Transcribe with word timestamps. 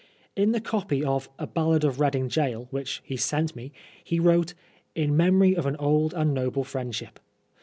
In 0.35 0.51
the 0.51 0.59
copy 0.59 1.05
of 1.05 1.29
"A 1.37 1.45
Ballad 1.45 1.83
of 1.83 1.99
Reading 1.99 2.27
Gaol" 2.27 2.67
which 2.71 3.01
he 3.05 3.15
sent 3.17 3.55
me, 3.55 3.71
he 4.03 4.19
wrote" 4.19 4.55
In 4.95 5.15
Memory 5.15 5.55
of 5.55 5.67
an 5.67 5.75
old 5.75 6.15
and 6.15 6.33
noble 6.33 6.63
Friendship." 6.63 7.19